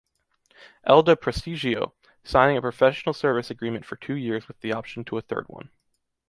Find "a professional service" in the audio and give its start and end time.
2.57-3.51